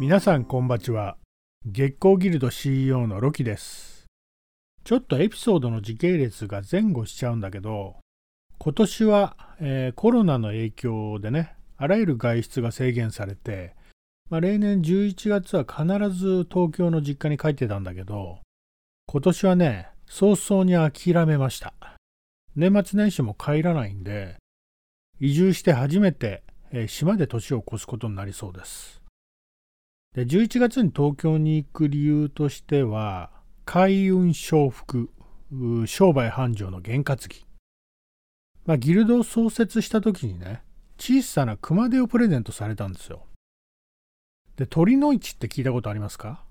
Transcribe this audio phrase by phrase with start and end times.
[0.00, 1.16] 皆さんこんばちは。
[1.64, 4.06] 月光ギルド CEO のロキです。
[4.82, 7.98] ちょっとエピソードの時系列が前後しちゃうんだけど
[8.58, 13.76] 今年は、えー、コロナの影響でねあらゆる外出が制限されて、
[14.30, 18.40] まあ、例年11月は必ず東京の実家に帰ってたんだけど
[19.06, 21.72] 今年はね早々に諦めました。
[22.56, 24.38] 年末年始も帰らないんで
[25.20, 26.42] 移住して初めて、
[26.72, 29.03] えー、島で年を越すことになりそうです。
[30.14, 33.30] で11月に東京に行く理由としては
[33.64, 35.10] 開運承福
[35.86, 37.44] 商売繁盛の験担ぎ、
[38.64, 40.62] まあ、ギルドを創設した時にね
[40.98, 43.26] 小さな熊手をプレゼントされたんですよ。
[44.56, 46.44] で鳥の市って聞いたことありますか？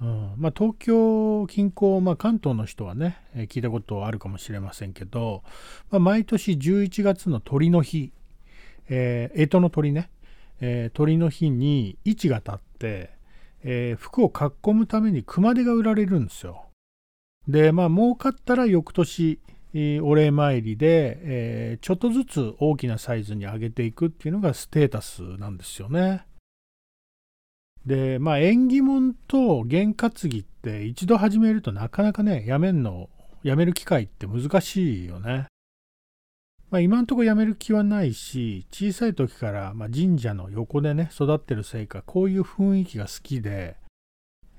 [0.00, 0.34] うん。
[0.38, 5.42] まあ、東京近郊、まあ、関東の人はね、聞いたことあるかもしれませんけど、
[5.90, 8.12] まあ、毎年11月の鳥の日、
[8.88, 10.10] えー、干支の鳥ね、
[10.66, 13.10] えー、鳥の日に位置が立って、
[13.62, 16.64] えー、服をかっこむために熊手が売られるんですよ。
[17.46, 19.38] でまあ儲かったら翌年、
[19.74, 26.24] えー、お礼参りで、え、ちょっとずつ大きなサイズに上げていくっていうのがステータスなんですよね。
[27.84, 33.10] でまあ縁起物と験担ぎって一度始めるとなかなかねやめんの
[33.42, 35.48] やめる機会って難しいよね。
[36.74, 43.76] まあ、今んとこ辞める気はないし小さい時からま神社の横でね育ってるせいかこういう雰囲気が好きで、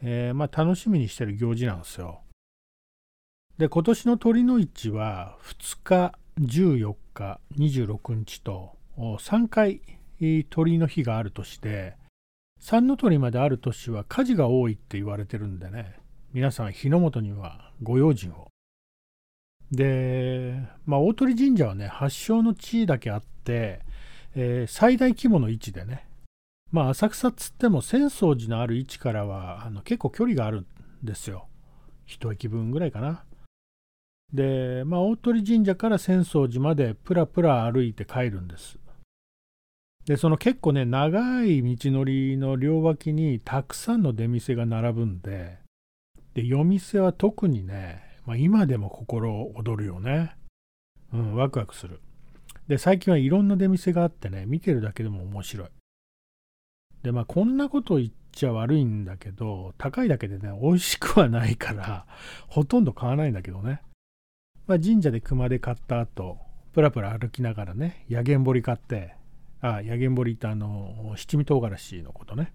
[0.01, 2.21] えー、ま楽しみにしてる行事なんですよ。
[3.57, 9.81] で今年の鳥の市は2日14日26日と3回
[10.49, 11.97] 鳥の日があるとして
[12.61, 15.97] 三の鳥まである年は火事が多いって言われてるんでね
[16.31, 18.54] 皆さん火の元にはご用心を。
[19.71, 23.81] で、まあ、大鳥神社はね、発祥の地だけあって、
[24.35, 26.07] えー、最大規模の位置でね、
[26.71, 30.65] まあ、浅草っつっても浅草寺のある位置からはあの結構距離があるん
[31.03, 31.47] ですよ。
[32.05, 33.23] 一駅分ぐらいかな。
[34.33, 38.77] で、まあ、大鳥神社から浅草寺までプラプラ歩いて帰るんです。
[40.05, 45.57] で、その結構ね、長い道のりの両脇にたくさんの出店が並ぶんで、
[46.35, 50.35] で、夜店は特にね、まあ、今でも心躍るよね。
[51.13, 52.01] うん、ワクワクする。
[52.67, 55.67] で、最近はいろんな出店があってね、見てるだけでも面白い。
[57.03, 62.07] で、まあ、こんなこと言っちゃ悪いんだけど、高いだけでね、美味しくはないから、
[62.47, 63.81] ほとんど買わないんだけどね。
[64.65, 66.39] まあ、神社で熊で買った後、
[66.73, 69.13] プラプラ歩きながらね、ヤゲンボリ買って、
[69.61, 72.51] あ、ヤゲンボリってあの、七味唐辛子のことね。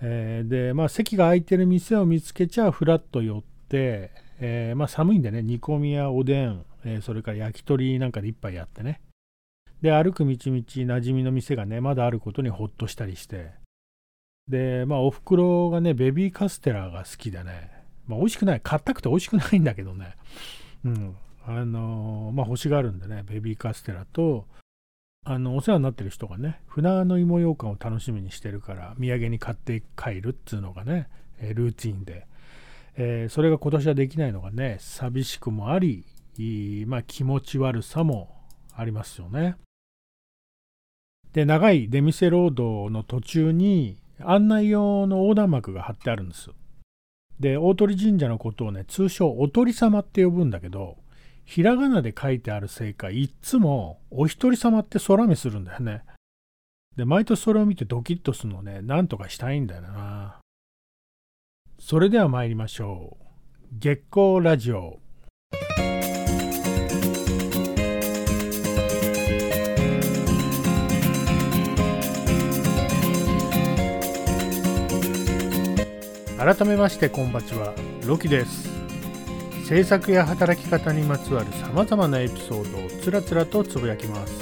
[0.00, 9.00] えー、で、まあ、席が空いてる店を見つけちゃ、ふらっと寄って、えー、まあ、寒いんでね、煮込みやおでん、えー、それから焼き鳥なんかで一杯やってね。
[9.80, 13.52] で、歩く道々馴染みの店がね、まだあることにほっとしたりして。
[14.48, 17.70] で、まあ、おふくろがね、ベビーカステラが好きでね、
[18.06, 18.60] まあ、美味しくない。
[18.60, 20.16] 買ったくて美味しくないんだけどね。
[20.84, 21.16] うん。
[21.46, 24.46] あのー、まあ、星があるんでね、ベビーカステラと、
[25.26, 31.08] あの、お世話になってる人がね、船の芋羊羹を楽しみにしてるから、土産に買って帰るっつうのがね、
[31.40, 32.26] ルーティンで。
[32.96, 36.04] えー、それが今年はできないのがね寂しくもあり、
[36.86, 38.34] まあ、気持ち悪さも
[38.74, 39.56] ありますよね。
[41.32, 46.50] で長い出店ロードの途中に案内用の横断幕が貼ってあるんです。
[47.40, 50.96] で大鳥神社のことをね通称お鳥様って呼ぶんだけど
[51.44, 56.04] ひらがなで書いてあるせいかいっつもお一人様って空目するんだよね。
[56.96, 60.38] で毎年それを見てドキッとするのねなんとかしたいんだよな。
[61.78, 63.24] それでは参りましょう。
[63.78, 65.00] 月光ラジオ。
[76.38, 77.74] 改めましてこんばちは。
[78.06, 78.68] ロキです。
[79.66, 84.32] 制作や働き方にまつわるさまざまなエピソードをつらつらとつぶやきます。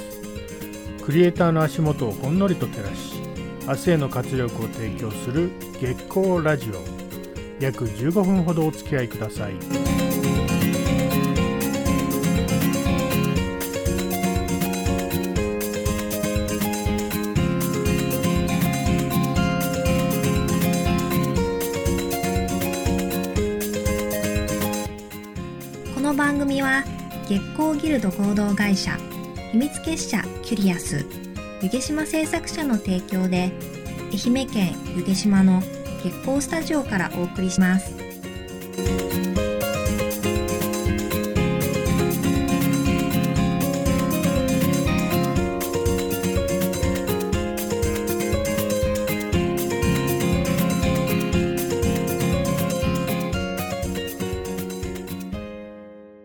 [1.03, 3.21] クリエイターの足元をほんのりと照らし
[3.67, 7.12] 明日への活力を提供する月光ラジオ。
[7.59, 9.53] 約15分ほどお付き合いください。
[25.93, 26.83] この番組は
[27.27, 28.97] 月光ギルド合同会社
[29.51, 31.05] 秘密結社キュリアス
[31.61, 33.51] 湯毛島製作者の提供で
[34.11, 35.61] 愛媛県湯毛島の
[36.03, 37.95] 月光スタジオからお送りします。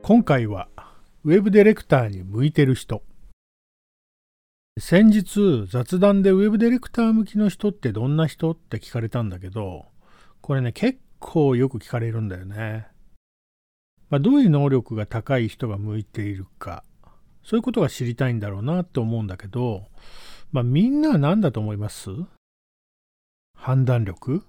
[0.03, 0.67] 今回は
[1.23, 3.03] ウェブディレクターに向いてる人
[4.81, 9.87] 先日雑談でウェブディレクター向きの人ってどんな人って聞かれたんだけど
[10.41, 12.87] これね結構よく聞かれるんだよね、
[14.09, 16.85] まあ、どういう能力が高い人が向いているか
[17.43, 19.87] そういうことが知りたいんだろうなって思うんだけど
[20.53, 22.11] まあみんなは何だと思います？
[23.57, 24.45] 判断力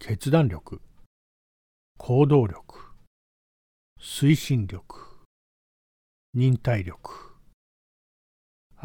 [0.00, 0.80] 決断力
[1.98, 2.80] 行動力
[4.00, 4.96] 推進力
[6.34, 7.25] 忍耐力。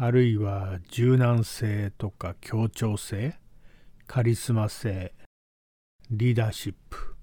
[0.04, 3.36] あるいは柔軟性とか協調性
[4.08, 5.12] カリスマ性
[6.10, 7.14] リーダーシップ、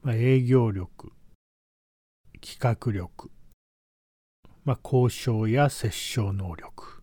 [0.00, 1.12] まあ、営業力
[2.40, 3.30] 企画力、
[4.64, 7.02] まあ、交渉や接触能力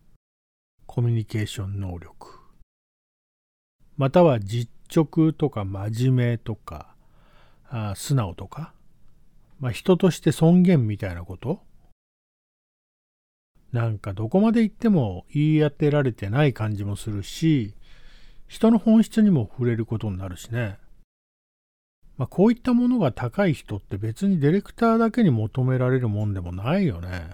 [0.86, 2.40] コミュニケーション能力
[3.96, 6.96] または実直とか真面目とか
[7.68, 8.74] あ素直とか、
[9.60, 11.60] まあ、人として尊厳みたいなこと
[13.72, 17.74] なんかどこまで行っても言い当てられてない感じもするし、
[18.46, 20.78] 人の本質にも触れることになるしね。
[22.18, 27.30] まあ、こういったものが高い人って別にディレクターだけに求められるもんでもないよね。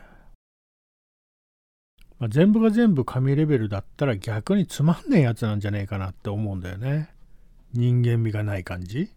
[2.20, 7.11] まあ、全部が全部神レベルだったら逆につまんねえやつなんじゃねえかなって思うんだよね。
[7.73, 9.11] 人間味がない感じ。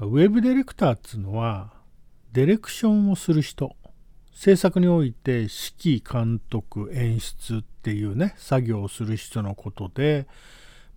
[0.00, 1.72] ウェブディレクターっつうのは、
[2.32, 3.76] ディレクションをする人。
[4.32, 10.26] 制作において指揮監督演出っていうね作業をする人のことで、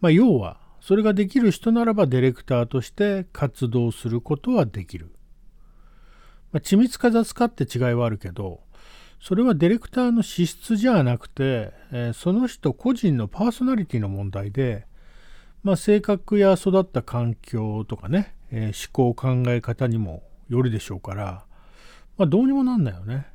[0.01, 5.13] まあ、要はそれができる人ならばディレクターとして活動することはできる。
[6.51, 8.61] まあ、緻密か雑かって違いはあるけど
[9.23, 14.85] それはディレクターの資質じゃなくて、えー、その人個人のパーソナリティの問題で、
[15.63, 21.45] まあ、性格や育った環境とかね、えー、思考考え方にもよるでしょうから、
[22.17, 23.27] まあ、どうにもなんないよね。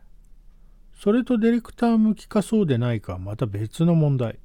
[0.94, 4.38] それとディレクター向きかそうでないかまた別の問題。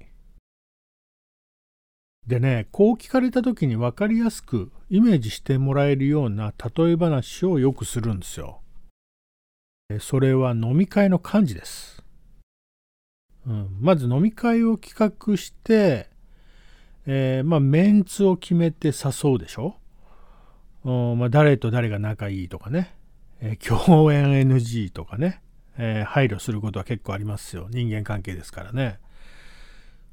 [2.27, 8.62] でね、こう聞かれた時に分かりやすくイメージしてもらえるような例え話をよくするんですよ。
[10.00, 12.03] それは飲み会の幹事です。
[13.45, 16.09] うん、まず飲み会を企画して、
[17.06, 19.75] えー、まあメンツを決めて誘うでしょ？
[20.86, 22.95] うんまあ、誰と誰が仲いいとかね、
[23.67, 25.41] 共演 NG とかね、
[25.77, 27.67] えー、配慮することは結構ありますよ。
[27.69, 28.99] 人間関係ですからね。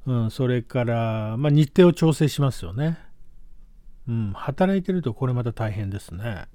[0.05, 2.97] うん、それから、まあ、日程を調整しますよね。
[4.07, 6.45] うん、働いてるとこれまた大変ですね。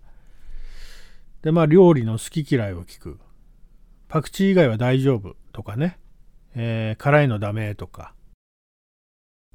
[1.42, 3.18] で、まあ、料理の好き嫌いを聞く。
[4.08, 5.98] パクチー以外は大丈夫とかね。
[6.54, 8.14] えー、辛いのダメとか。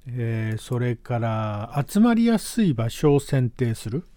[0.07, 4.07] えー、それから、集まりやすい場所を選定する。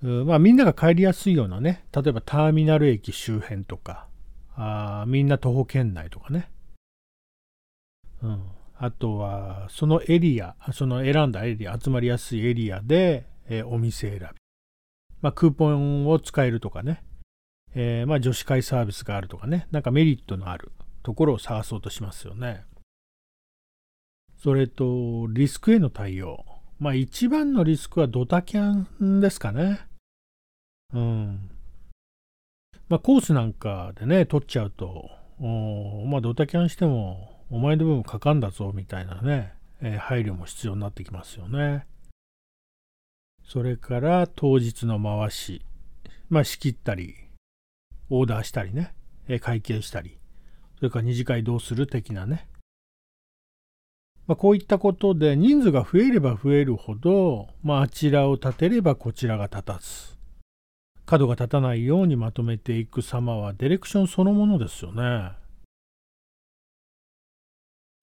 [0.00, 4.06] まあ、みんなが帰りやすいようなね、例えばターミナル駅周辺とか、
[4.54, 6.50] あみんな徒歩圏内とかね。
[8.22, 8.42] うん。
[8.76, 14.26] あとは、そのエリア、その選んだエリア、集まりやすいエリアで、えー、お店選び。
[15.20, 17.02] まあ、クーポンを使えるとかね。
[17.74, 19.66] えー、まあ、女子会サービスがあるとかね。
[19.72, 20.70] なんかメリットのある
[21.02, 22.64] ところを探そうとしますよね。
[24.36, 26.44] それと、リスクへの対応。
[26.78, 29.87] まあ、一番のリスクはドタキャンですかね。
[30.94, 31.50] うん。
[32.88, 41.86] まあ、コースなんかでね、取っちゃうと、おまあ、ドタキャンしても、お前の分かかんだぞ、みたいなね、えー、配慮も必要になってきますよね。
[43.44, 45.62] それから、当日の回し。
[46.30, 47.14] まあ、仕切ったり、
[48.10, 48.94] オーダーしたりね、
[49.28, 50.18] えー、会計したり、
[50.76, 52.48] それから二次会どうする的なね。
[54.26, 60.17] まあ、こういったことで人数が増えれば増えるほど、まあ、あちらを立てればこちらが立たず。
[61.08, 65.32] 角が立たないようにまとめていく様はディレクションそのものですよね。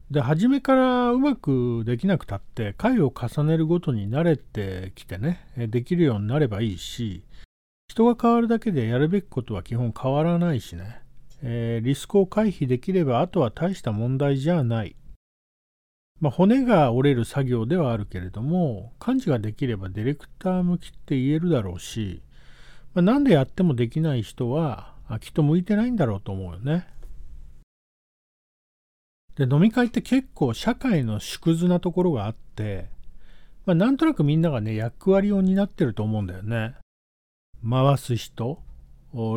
[0.10, 7.24] で初めからうまくできなくたって回を重ねるごとに慣れてきてねできるようになればいいし
[7.88, 11.02] 人が変わるだけでやるべきことは基本変わらないしね、
[11.44, 14.96] えー、リスクを回避できればあとは大した問題じゃない。
[16.22, 22.24] まあ、骨が折れる作業ではあるけれども幹事ができればディレクター向きって言えるだろうし
[22.96, 26.88] まあ、なんでやってもできない人はきっと向いてないんだろうと思うよね。
[29.36, 32.88] で飲み会って結構社会の縮図なところがあって、
[33.66, 36.75] まあ、なんとなくみんながね役割を担ってると思うんだよね。
[37.70, 38.60] 回す人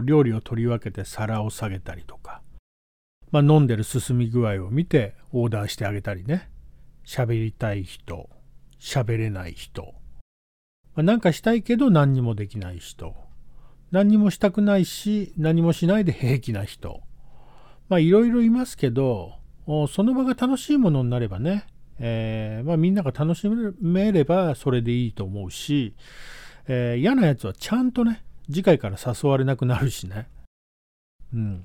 [0.05, 2.43] 料理を取り分けて皿を下げたりとか、
[3.33, 6.49] まあ、飲んでる進み具合を見てオーダーしてあげたりね
[7.05, 8.29] 喋りたい人
[8.81, 9.95] 喋れない人
[10.95, 13.28] まあ、なんかしたいけど何にもできない人。
[13.91, 17.03] 何にもしたくないし、何もしないで平気な人。
[17.89, 19.35] まあいろいろいますけど、
[19.89, 21.67] その場が楽しいものになればね、
[21.99, 23.49] えー、まあ、みんなが楽し
[23.81, 25.95] めればそれでいいと思うし、
[26.69, 30.29] えー、嫌なやつはちゃんとね、次回から誘われなくなるしね。
[31.35, 31.65] うん。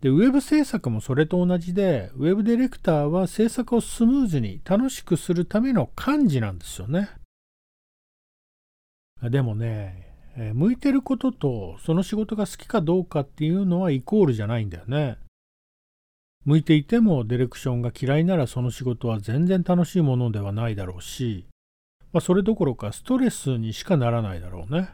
[0.00, 7.10] で、ウェブ制作もそれと同じで、ウェブディレクターは制作をスムーズに楽しくするための幹事なんですよね。
[9.22, 15.18] でもね、え向いてることとその仕事が好きかどうかっていうのはイコールじゃないんだよね。
[16.44, 21.46] 向いていてもディレクションが嫌いならその仕事は全然楽しいものではないだろうし、
[22.12, 24.90] まあ、それどころかストレスにしかならないだろうね。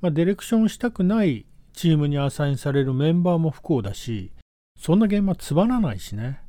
[0.00, 4.32] まあ、ディレクションしたくないチームにアサインされるメンバーも不幸だし、
[4.76, 6.40] そんな現場つまらないしね。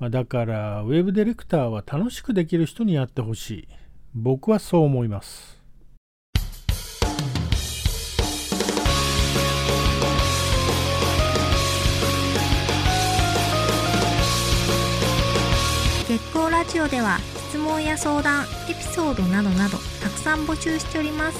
[0.00, 3.68] まあ、だから、ウェブディレクターは楽しくできる人にやってほしい。
[4.14, 5.58] 僕はそう思います。
[16.08, 17.18] 月光ラジオでは
[17.50, 21.38] 質問や相談、エピソードなどなどたくさん募集しております。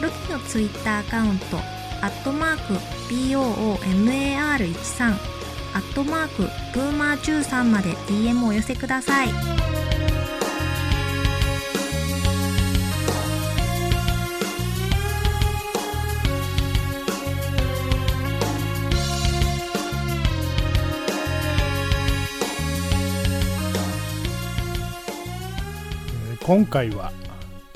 [0.00, 1.56] ロキのツイッターアカウント、
[2.00, 2.74] アットマーク、
[3.12, 5.10] BOOMAR13、
[5.74, 6.42] アットマーク、
[6.72, 9.83] ブーマー13まで DM をお寄せください。
[26.46, 27.10] 今回は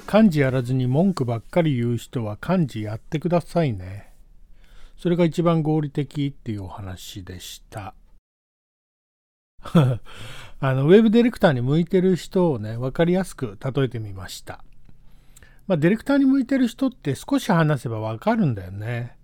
[0.05, 4.13] 漢字やらずに文句ばっかり言う人は漢字やってくださいね。
[4.99, 7.95] それが一番合理的っていうお話でした。
[9.73, 9.99] あ
[10.61, 14.63] の、ウェブディレクターに向いてる人をね、わかりやすく例えてみました。
[15.67, 19.17] まあ、ディレクターに向いてる人って少し話せばわかるんだよね。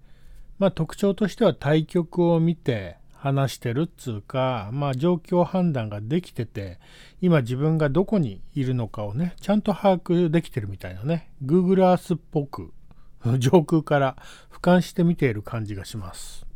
[0.59, 6.79] まあ、特徴としては対局を見て、話してるっつうか、まあ状況判断ができてて、
[7.23, 12.75] 今自分がどこにいるのかをね、ちゃんと把握できてるみたいなね、Google Earth っぽく、
[13.39, 14.19] 上空から
[14.53, 16.47] 俯瞰して見ている感じがします。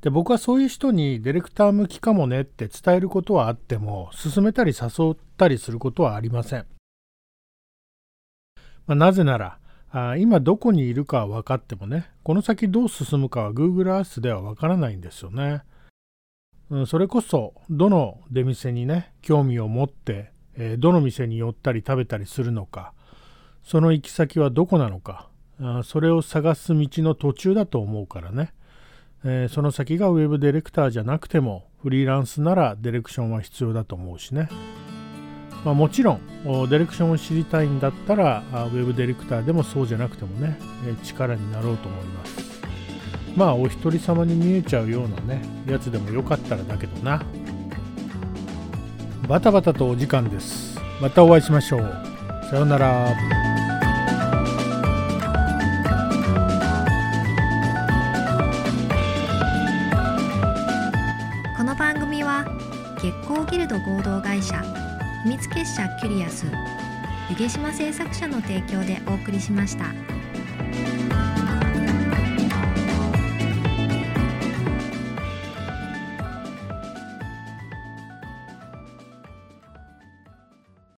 [0.00, 6.66] で、僕はそういう人にディレクター向きかもねって伝えることはあっても、進めたり誘ったりすることはありません。
[8.88, 9.60] まあ、なぜなら、
[9.92, 15.62] あ今どこにいるかは分かってもね、この先どう進むかは Google Earth では分からないんですよね。
[16.86, 22.94] それこそ、どの出店にね、興味を持って、えー、どの店に寄ったり食べたりするのか、
[23.62, 25.28] その行き先はどこなのか、
[25.84, 28.54] それを探す道の途中だと思うからね、
[29.24, 34.48] えー、その先が Web ディレクターじゃなくても、フリーランスならディレクションは必要だと思うしね。
[35.64, 40.58] まあ、もちろんディレクションを知りたいんだったらウェブディレクターでもそうじゃなくてもね
[41.04, 42.52] 力になろうと思います。
[43.36, 47.22] まあお一人様に見えちゃうようなねやつでもよかったらだけどな。
[49.28, 50.80] バタバタとお時間です。
[51.00, 51.80] またお会いしましょう。
[52.50, 53.14] さようなら。
[61.56, 62.44] この番組は
[63.00, 64.62] 月光ギルド合同会社
[65.22, 66.46] 秘密結社キュリアス
[67.30, 70.11] 湯毛島製作者の提供でお送りしました。